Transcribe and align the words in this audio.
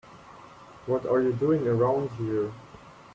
What 0.87 1.05
are 1.05 1.21
you 1.21 1.31
doing 1.31 1.67
around 1.67 2.09
here? 2.13 2.51